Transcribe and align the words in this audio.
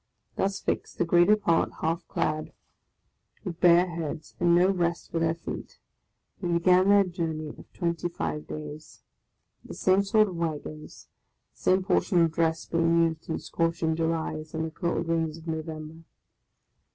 Thus 0.35 0.59
fixed, 0.59 0.97
the 0.97 1.05
greater 1.05 1.35
part 1.35 1.69
half 1.81 2.07
clad, 2.07 2.53
with 3.43 3.59
bare 3.59 3.85
heads, 3.85 4.33
and 4.39 4.55
no 4.55 4.67
rest 4.69 5.11
for 5.11 5.19
their 5.19 5.35
feet, 5.35 5.77
they 6.41 6.47
begin 6.47 6.89
their 6.89 7.03
jour 7.03 7.27
ney 7.31 7.49
of 7.49 7.71
twenty 7.71 8.09
five 8.09 8.47
days; 8.47 9.03
the 9.63 9.75
same 9.75 10.01
sort 10.01 10.27
of 10.27 10.37
wagons, 10.37 11.07
the 11.53 11.61
same 11.61 11.83
portion 11.83 12.19
of 12.23 12.31
dress 12.31 12.65
being 12.65 13.09
used 13.09 13.29
in 13.29 13.37
scorching 13.37 13.95
July 13.95 14.33
as 14.37 14.55
in 14.55 14.63
the 14.63 14.71
cold 14.71 15.07
rains 15.07 15.37
of 15.37 15.45
November. 15.47 15.99